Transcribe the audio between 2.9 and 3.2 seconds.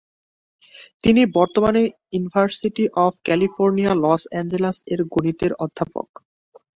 of